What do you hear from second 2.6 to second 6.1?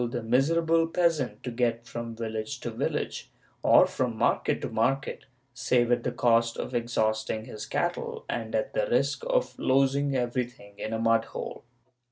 to village, or from market to market, save at